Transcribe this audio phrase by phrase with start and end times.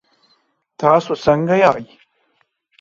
[0.79, 1.83] تاسو څنګه یئ؟